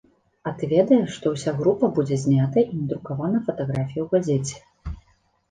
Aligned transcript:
А 0.51 0.51
ты 0.59 0.69
ведаеш, 0.69 1.11
што 1.17 1.33
ўся 1.33 1.53
група 1.59 1.89
будзе 1.99 2.17
знята 2.23 2.59
і 2.71 2.79
надрукавана 2.79 3.43
фатаграфія 3.51 4.01
ў 4.03 4.07
газеце. 4.17 4.93